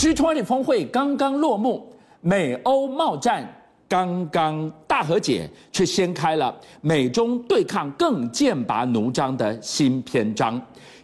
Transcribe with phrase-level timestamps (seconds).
[0.00, 1.86] G20 峰会刚刚落幕，
[2.22, 3.46] 美欧贸战
[3.86, 10.58] 刚刚大和解，却掀开了美中对抗更剑拔弩张的新篇章。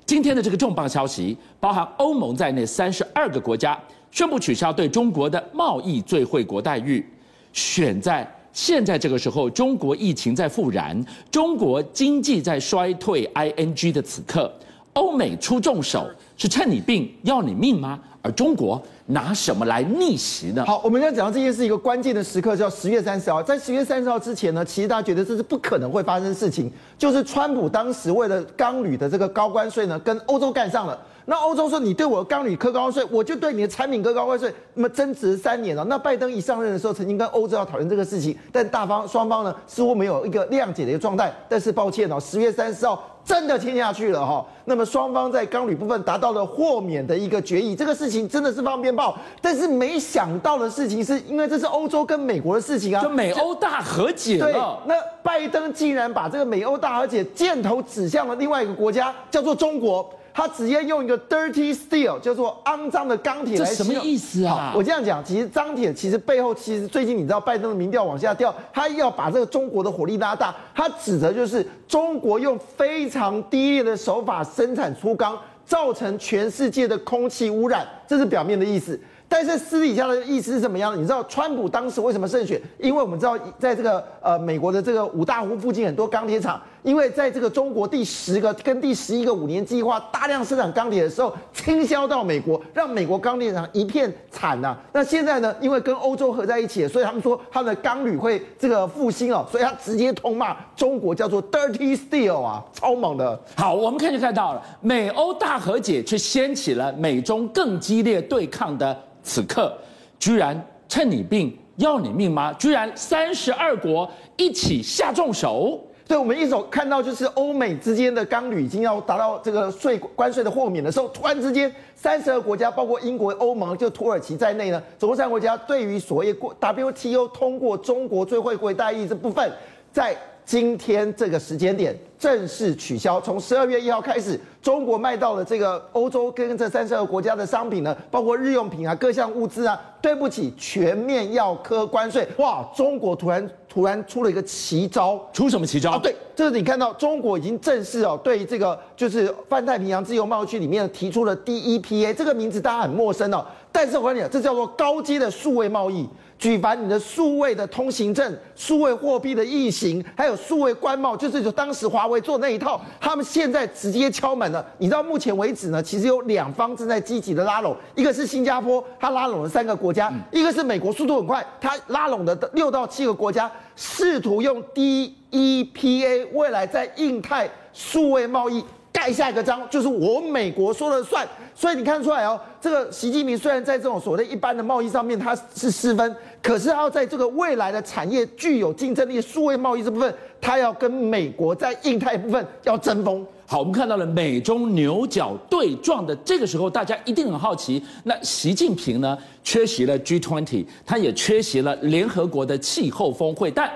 [0.07, 3.79] 今天的这个重磅消息，包含欧盟在内三十二个国家
[4.11, 7.07] 宣布取消对中国的贸易最惠国待遇。
[7.53, 10.99] 选在现在这个时候，中国疫情在复燃，
[11.31, 14.51] 中国经济在衰退，ing 的此刻，
[14.95, 16.09] 欧美出重手，
[16.39, 18.01] 是趁你病要你命吗？
[18.27, 20.65] 而中国拿什么来逆袭呢？
[20.67, 23.41] 好，我们要讲到这件事一个关键的时刻，叫十月三十号。
[23.41, 26.69] 在十月三十号之前呢，其实大家觉得这是不可能会发生的事情，
[26.99, 30.99] 就是川普当时为了钢铝的这个高关税呢，跟欧洲干上了。
[31.29, 35.85] 那欧洲说，你对我的钢铝课高关税，我就对你的产品课高关税，那么争执三年了。
[35.85, 41.35] 那拜登一上任的时候，曾经跟欧洲要讨论这个事情，但大方双方呢似乎没有一个谅解的一个状态。
[41.49, 44.47] 但是抱歉哦，十月三十号真的签下去了哈。
[44.67, 49.19] 那么双方在钢铝部分达到了豁免的一个决议，这个事情真的是放鞭炮。
[49.43, 54.53] 但是没想到的事情是，因为这是欧洲跟美国的事情啊，就美欧大和解了。
[54.53, 60.09] 对，那拜登竟然把这个美欧大和解箭头指向了另外一个国家，叫做中国。
[60.37, 63.95] 他直接用一个 dirty steel，叫做肮脏的钢铁来形容。
[63.95, 64.75] 什么意思啊？
[64.77, 79.01] 我这样讲，其实钢铁其实背后，其实最近你知道拜登的民调往下掉，他要把这个中国的火力拉大，他指的就是中国用非常低劣的手法生产粗钢，造成全世界的空气污染，这是表面的意思。
[79.29, 80.97] 但是私底下的意思是怎么样？
[80.97, 82.61] 你知道川普当时为什么胜选？
[82.79, 94.79] 因为我们知道，在这个呃美国的这个五大湖附近很多钢铁厂，因为在这个中国第十个跟第十一个五年计划大量生产钢铁的时候倾销到美国，让美国钢铁厂一片惨呐、啊。
[94.93, 95.55] 那现在呢？
[95.61, 103.39] 因为跟欧洲合在一起，所以他们说他的钢铝会这个复兴哦，所以他直接痛骂中国叫做 dirty steel 啊，超猛的。
[103.57, 108.97] 好，我们看就看到了，美欧大和解却掀起了美中更激烈对抗的。
[109.27, 109.77] 此刻，
[110.21, 112.53] 居然趁你病要你命吗？
[112.53, 115.79] 居然三十二国一起下重手。
[116.07, 129.51] 对，我们一手看到就是欧美之间的钢铝已经要达到这个税关税的豁免的时候，突然之间三十二个国家，包括英国、欧盟，就土耳其在内呢，总共三个国家对于所谓过 WTO 通过中国最惠国待遇这部分，
[129.93, 133.21] 在今天这个时间点正式取消。
[133.21, 134.41] 从十二月一号开始。
[134.63, 142.27] 中国卖到了这个欧洲跟这三十二个国家的商品呢，包括日用品啊、各项物资啊，对不起，全面要科关税。
[142.39, 145.93] 哇，中国突然突然出了一个奇招，出什么奇招？
[145.93, 153.47] 啊，对，这是你看到中国已经正式哦，对这个就是泛太平洋自由贸易区里面提出了 DEPA 这个名字，大家很陌生哦，
[153.77, 164.65] 但是我跟你讲，这叫做高阶的数位贸易，举凡你的数位的通行证、数位货币的易行，还有数位关贸，就是就当时华为做那一套，他们现在直接敲门了。
[164.79, 178.65] 你知道目前为止呢，其实有两方正在积极的拉拢，一个是新加坡，他拉拢了三个国家；一个是美国，速度很快，他拉拢的六到七个国家，试图用 DEPA 未来在印太数位贸易
[178.97, 181.29] 盖下一个章，就是我美国说了算。
[181.55, 193.25] 所以你看出来哦，这个习近平虽然在这种所谓一般的贸易上面他是失分，可是他要在这个未来的产业具有竞争力数位贸易这部分，他要跟美国在印太部分要争锋。
[193.45, 197.83] 好，我们看到了美中牛角对撞的这个时候，大家一定很好奇。
[198.05, 203.51] 那习近平呢，缺席了 G20，他也缺席了联合国的气候峰会。
[203.51, 203.71] 但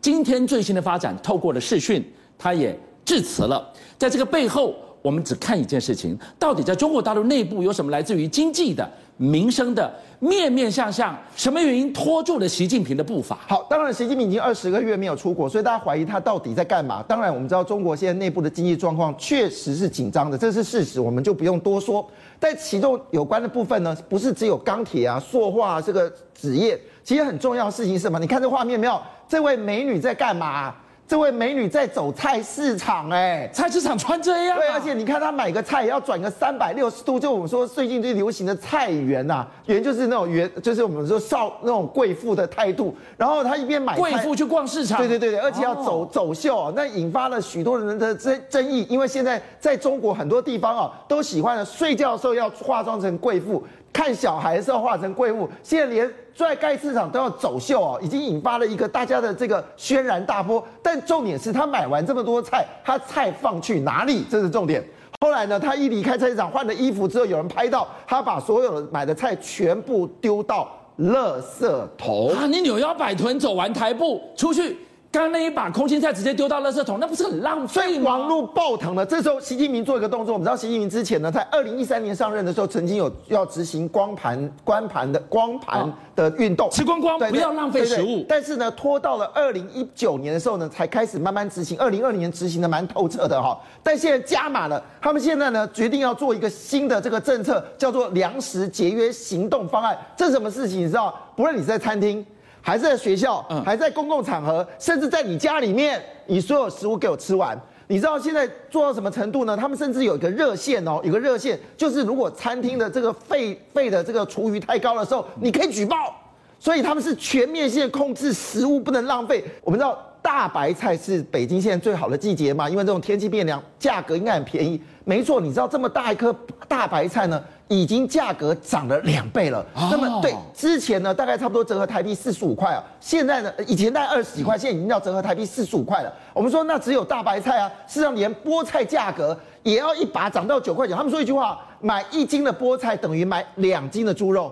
[0.00, 2.04] 今天最新的发展，透过了视讯，
[2.36, 3.72] 他也致辞了。
[3.96, 8.86] 在这个背后，我们只看一件事情：到底在中国大陆内部有什么来自于经济的？
[9.18, 13.38] 民生的面面相向，什么原因拖住了习近平的步伐？
[13.48, 17.02] 好，当然，习近平已经二十个月没有出国，所以大家怀疑他到底在干嘛。
[17.08, 22.06] 当然，我们知道中国现在内部的经济状况确实是紧张的，这是事实，我们就不用多说。
[22.38, 28.18] 但其中有关的部分呢，不是只有钢铁啊、塑化啊这个纸业，其实很重要的事情是什么？
[28.18, 29.00] 你看这画面没有？
[29.26, 30.74] 这位美女在干嘛？
[31.08, 42.92] 这位美女在走菜市场，哎，菜市场穿这样，对，而且你看她买个菜要转个三百六十度，就我们说最近最流行的菜园呐，园就是那种园，就是我们说少那种贵妇的态度。
[43.16, 53.64] 然后她一边买贵妇去逛市场，对对对对，而且要走走秀，那引发了许多人的争争议，因为现在在中国很多地方啊，都喜欢睡觉的时候要化妆成贵妇。
[53.96, 60.62] 看小孩的时候化成贵妇，现在连在盖市场都要走秀哦，已经引发了一个大家的这个轩然大波。
[60.82, 64.22] 但重点是他买完这么多菜，他菜放去哪里？
[64.30, 64.86] 这是重点。
[65.22, 71.66] 后来呢，他一离开菜市场换了衣服之后，有人拍到他把所有的买的菜全部丢到垃圾
[71.96, 72.46] 桶啊！
[72.46, 74.76] 你扭腰摆臀走完台步出去。
[75.16, 78.10] 刚刚那一把空心菜直接丢到垃圾桶，那不是很浪费吗？
[78.10, 79.06] 网络爆腾了。
[79.06, 88.26] 这时候习近平做一个动作，我们知道习近平之前呢，在二零一三年上任的时候，曾经有要执行光盘、光盘的光盘的运动，吃光光，不要浪费食物。
[88.28, 91.78] 但是呢，拖到了二零一九年的时候呢，才开始慢慢执行。
[91.78, 94.84] 二零二零年执行的蛮透彻的哈，但现在加码了。
[95.00, 99.96] 他们现在呢，决定要做一个新的这个政策，叫做粮食节约行动方案。
[100.14, 100.80] 这是什么事情？
[100.80, 101.14] 你知道？
[101.34, 102.22] 不论你是在餐厅。
[102.66, 107.56] 还是在学校，还在公共场合，甚至在你家里面，你所有食物给我吃完。
[107.86, 109.56] 你知道现在做到什么程度呢？
[109.56, 116.12] 他们甚至有一个热线哦，有个热线，就是如果餐厅的这个废废的这个厨余太高的时候，你可以举报。
[116.58, 119.44] 所以他们是全面性控制食物不能浪费。
[119.62, 119.96] 我们知道
[120.26, 124.82] 大白菜是北京现在最好的季节嘛，因为这种天气变凉，价格应该很便宜。
[125.04, 126.34] 没错，你知道这么大一颗
[126.66, 127.40] 大白菜呢？
[127.68, 129.64] 已经价格涨了两倍了。
[129.74, 132.82] 那么对之前呢，大概差不多折合台币四十五块啊。
[133.00, 136.12] 现在呢，以前大概二十几块，现在已经要折合台币四十五块了。
[136.32, 140.96] 我们说那只有大白菜啊，事实上连菠菜价格也要一把涨到九块钱。
[140.96, 141.60] 他们说一句话。
[141.78, 144.50] 买一斤的菠菜等于买两斤的猪肉，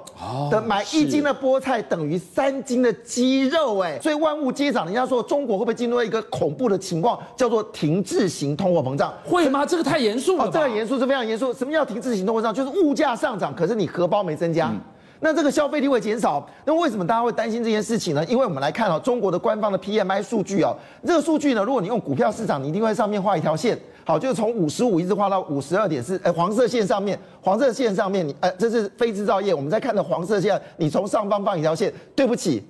[0.51, 4.85] 的买一斤的菠菜等于三斤的鸡肉，哎，所以万物皆涨。
[4.85, 9.11] 人家说中国会不会进入一个恐怖的情况，叫做停滞型通货膨胀？
[9.25, 9.65] 会吗？
[9.65, 10.45] 这个太严肃了。
[10.45, 11.55] 哦，这个严肃是非常严肃。
[11.55, 12.53] 什么叫停滞型通货膨胀？
[12.53, 14.79] 就是物价上涨，可是你荷包没增加，嗯、
[15.21, 16.47] 那这个消费力会减少。
[16.67, 18.23] 那为什么大家会担心这件事情呢？
[18.27, 20.77] 因为我们来看哦，中国的官方的 PMI 数据哦，
[21.07, 23.79] 这个数据呢，如果你用股票市场，你一定会在上面画一条线。
[24.07, 29.55] 好，就是从五十五一直画到五十二点四，呃，黄色线上面，黄色线上面，你，呃，这是非制造业。
[29.55, 31.91] 我们在看的黄色线，你从上方放一条线。
[32.15, 32.63] 对不起，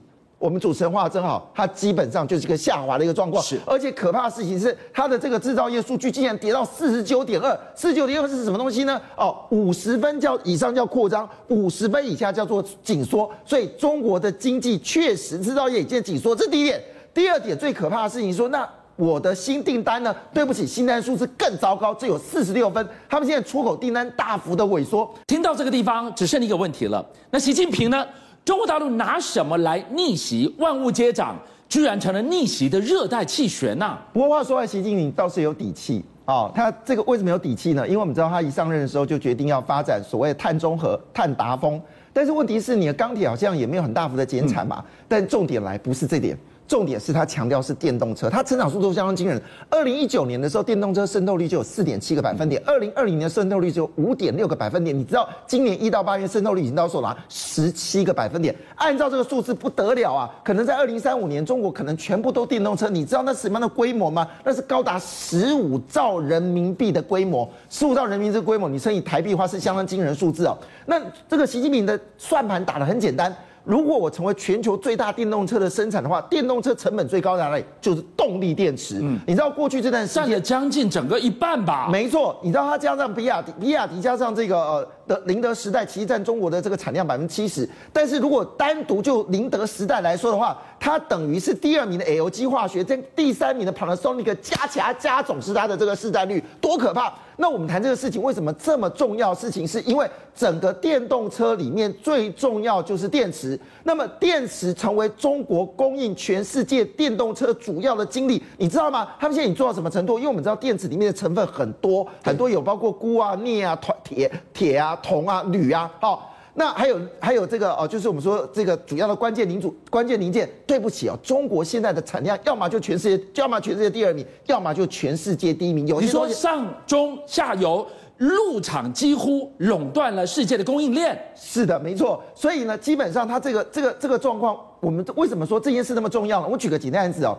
[0.45, 3.43] 我们主持人画的真好，它基本上就是一个下滑的一个状况。
[3.43, 9.01] 是，而且可怕的事情是，它的这个制造业数据竟然跌到四十九点二，四十九点二是什么东西呢？
[9.17, 13.31] 哦，五十分叫以上叫扩张，五十分以下叫做紧缩。
[13.47, 16.79] 所以中国的经济确实制造业已经紧缩，这是第一点。
[17.15, 18.69] 第二点最可怕的事情说那。
[18.97, 20.15] 我的新订单呢？
[20.33, 22.89] 对不起，新单数字更糟糕，只有四十六分。
[23.09, 25.13] 他们现在出口订单大幅的萎缩。
[25.27, 27.05] 听到这个地方，只剩一个问题了。
[27.33, 28.07] 那习近平呢？
[28.45, 30.55] 中国大陆拿什么来逆袭？
[30.59, 31.35] 万物皆涨，
[31.67, 33.99] 居然成了逆袭的热带气旋呐！
[34.13, 36.53] 不过话说回来，习近平倒是有底气啊。
[36.55, 37.87] 他这个为什么有底气呢？
[37.89, 41.81] 因为我们知道他一上任的时候就决定要发展所谓碳中和、碳达峰。
[42.13, 44.77] 但是问题是，你的钢铁好像也没有很大幅的减产嘛。
[44.79, 46.39] 嗯、但重点来不是这点。
[46.67, 49.41] 重点是它强调是电动车，它成长速度相当惊人。
[49.69, 54.99] 二零一九年的时候，电动车渗透率就有四点七个百分点；二零二零年渗透率只有五点六个百分点。
[54.99, 57.17] 你知道今年一到八月渗透率已经到手了？
[57.29, 58.55] 十七个百分点。
[58.77, 60.31] 按照这个数字不得了啊！
[60.43, 62.89] 可能在二零三五年，中国可能全部都电动车。
[62.89, 64.27] 你知道那什么样的规模吗？
[64.43, 67.49] 那是高达十五兆人民币的规模。
[67.69, 70.57] 十五兆人民币这个规模，你乘以台币的话是相当惊人数字哦。
[70.87, 73.35] 那这个习近平的算盘打得很简单。
[73.65, 77.65] 如果我成为全球最大电动车的生产的话，电动车成本最高在哪里？
[77.81, 78.99] 就是动力电池。
[79.01, 81.89] 嗯，你知道过去这段时间占了将近整个一半吧？
[81.91, 87.69] 没错，你知道它加上比亚迪，比亚迪加上这个呃的宁德时代，其实占中国的这个产量百分之七十。
[87.93, 97.13] 但是如果单独就宁德时代来说的话，它等于是第二名的 LG 化学，跟第三名的 Panasonic 加起来加总是它的这个市占率，多可怕！
[97.37, 99.35] 那我们谈这个事情为什么这么重要？
[99.35, 103.59] 事情是因为整个电动车里面最重要就是电池。
[103.83, 109.09] 那么电池成为中国供应全世界电动车主要的精力，你知道吗？
[109.19, 110.17] 他们现在已经做到什么程度？
[110.17, 116.31] 因为我们知道电池里面的成分很多，很多有包括钴啊、镍啊、铁、铁啊、铜啊、铝啊，好。
[116.57, 120.49] 那还有还有这个哦，就是我们说这个主要的关键零组关键零件。
[120.65, 125.85] 对不起哦，中国现在的产量要么就全世界，要么全世界第二名，要么就全世界第一名。
[125.89, 127.85] 有你说上中下游
[128.19, 131.21] 陆厂几乎垄断了世界的供应链。
[131.35, 132.23] 是的，没错。
[132.37, 136.47] 所以呢，基本上它这个这个这个状况，我们为什么说这件事那么重要呢？
[136.49, 137.37] 我举个简单例子哦，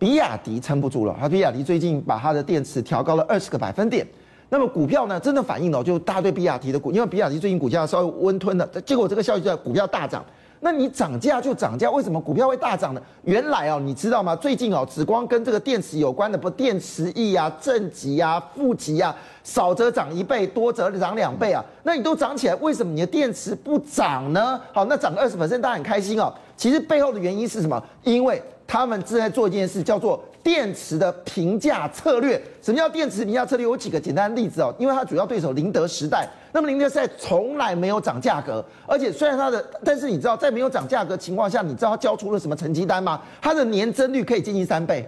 [0.00, 4.04] 比亚迪撑不住了，它比亚迪最近把它的电池调高了二十个百分点。
[4.48, 10.24] 那么股票呢，真的反映了就大家对比亚迪的股，因为比亚迪最近股价稍微温吞了，结果这个消息就在股票大涨。
[10.60, 13.00] 那你涨价就涨价，为什么股票会大涨呢？
[13.22, 14.34] 原来哦，你知道吗？
[14.34, 19.14] 最近哦，只光跟这个电池有关的，不电池液啊、正极啊、负极啊，
[19.44, 21.64] 少则涨一倍，多则涨两倍啊。
[21.84, 24.60] 那你都涨起来，为什么你的电池不涨呢？
[24.72, 26.34] 好，那涨个二十%，大家很开心哦。
[26.56, 27.80] 其实背后的原因是什么？
[28.02, 32.40] 因为他们正在做一件事，叫做电池的平价策略。
[32.62, 33.64] 什么叫电池平价策略？
[33.64, 34.74] 有几个简单的例子哦。
[34.78, 43.20] 因为它主要对手宁德时代，那么宁德时代从来没有涨价格，而且虽然它的，但是你知道在没有涨价格情况下，你知道它交出了什么成绩单吗？
[43.42, 45.06] 它的年增率可以接近三倍，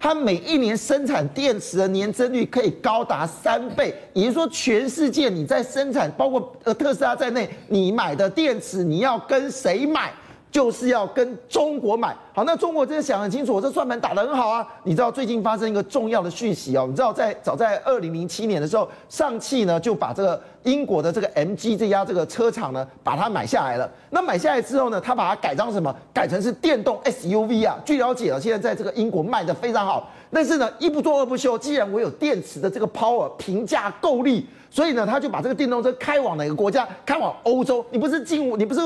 [0.00, 10.12] 它每一年生产电池的年增率可以高达三倍，也就是说，全世界你在生产，包括呃特斯拉在内，你买的电池你要跟谁买？
[10.52, 12.14] 就是要跟中国买。
[12.34, 14.66] 好，那中国真的想很清楚，我这算盘打得很好啊。
[14.84, 23.90] 你知道最近发生一个重要的讯息哦，你知道在早在二零零七年的时候，上汽呢就把这个英国的这个 MG 这家这个车厂呢把它买下来了。
[24.10, 25.94] 那买下来之后呢，他把它改装什么？
[26.12, 27.78] 改成是电动 SUV 啊。
[27.84, 30.10] 据了解啊，现在在这个英国卖得非常好。
[30.30, 36.86] 但是呢，一不做二不休，既然我有电池的这个 power，平价够力，所以呢，他就把这个电动车开往哪个国家？
[37.06, 37.84] 开往欧洲。
[37.90, 38.80] 你不是进，你不是。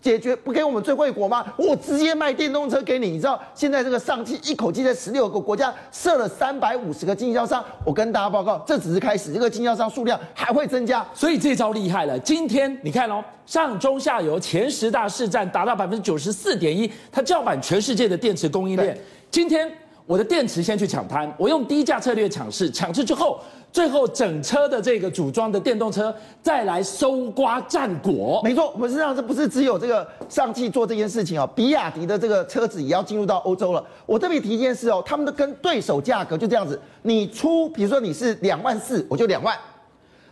[0.00, 1.44] 解决不给我们最惠国吗？
[1.56, 3.10] 我直接卖电动车给你。
[3.10, 7.64] 你知道现在这个上汽一口气在十六个国家设了三百五十个经销商。
[7.84, 11.04] 我跟大家报告，这只是开始，这个经销商数量还会增加。
[11.12, 12.18] 所以这招厉害了。
[12.20, 18.96] 今天你看哦，上中下游前十大市占达到百分之九十四点一，它叫板全世界的电池供应链。
[19.30, 19.70] 今天
[20.06, 23.40] 我的电池先去抢滩，我用低价策略抢市，抢市之后。
[23.72, 28.40] 最后，整车的这个组装的电动车再来搜刮战果。
[28.42, 33.84] 没错，我们实上这不是只有这个上汽做这件事情哦，比亚迪的这个车子也要进入到欧洲了。
[34.06, 39.54] 我特别提一件事哦，他们的跟对手价格就这样子，你出，比如说你是两万四，我就两万；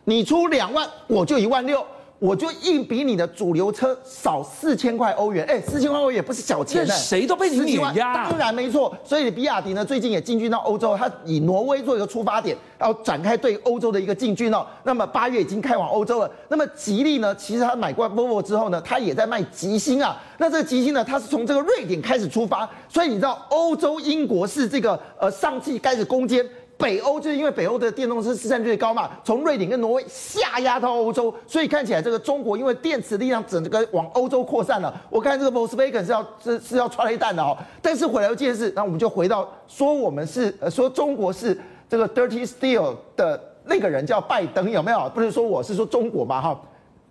[0.04, 1.84] 你出两万，我就一万六。
[2.20, 8.30] 我就硬比你的主流车少四千块欧元，哎，四千块欧元也不是小钱呢，谁都被你碾压。
[8.30, 14.64] 当然没错，所以比亚迪呢最近也进军到欧洲，它以挪威做一个出发点，然后展开对欧洲的一个进军哦。
[14.84, 16.30] 那么八月已经开往欧洲了。
[16.48, 20.16] 那么吉利呢，其实它买过 Volvo 之后呢，它也在卖极星啊。
[20.38, 26.44] 那这个极星呢，它是从这个瑞典开始出发，所以你知道欧洲英国是这个呃上汽开始攻坚。
[26.84, 34.94] 北欧就是因为北欧的电动车市占率高嘛，从瑞典跟挪威下压到欧洲，所以看起来这个中国因为电池力量整个往欧洲扩散了。
[35.08, 37.56] 我看这个 Volkswagen 是要是是要踹雷弹的哦。
[37.80, 45.10] 但是回来一件事，那我们就回到说我们是呃说中国是这个 Dirty Steel 的那个人叫拜登有没有？
[45.14, 46.60] 不是说我是说中国嘛哈？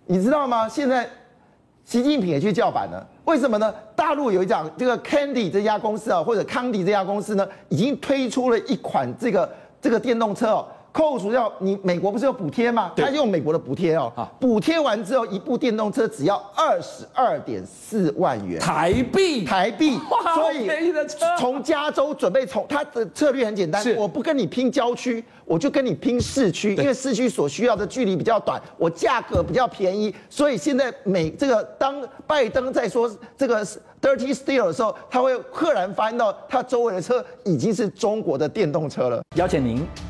[0.06, 0.68] 你知道吗？
[0.68, 1.10] 现在
[1.84, 3.74] 习近平也去叫板了，为什么呢？
[3.96, 9.52] 大陆有一家这个 Candy 这家公司啊，或者康迪这家公司呢，已经推出了一款这个。
[9.84, 12.92] 这个电动车哦，扣除掉你美国不是有补贴吗？
[12.96, 19.98] 他用美国的补贴哦，补贴完之后，一部电动车只要二十二点四万元台币，台币。
[20.08, 20.70] 哇，所以
[21.36, 30.14] 从加州准备从他的策略很简单，我不跟你拼郊区，我就跟你拼市区，因为市区所需要的距离比较短，我价格比较便宜。
[30.30, 33.66] 所以现在美这个当拜登在说这个。
[34.04, 39.22] Dirty Steel 的时候，他会赫然发现到他周围的车已经是中国的电动车了。
[39.36, 39.82] 邀请您